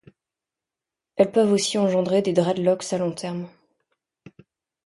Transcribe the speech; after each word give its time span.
Elles 1.15 1.31
peuvent 1.31 1.51
aussi 1.51 1.77
engendrer 1.77 2.23
des 2.23 2.33
dreadlocks 2.33 2.91
à 2.91 2.97
long 2.97 3.11
terme. 3.11 3.47